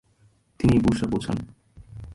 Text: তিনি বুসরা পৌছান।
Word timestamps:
তিনি 0.59 0.75
বুসরা 0.79 1.07
পৌছান। 1.11 1.37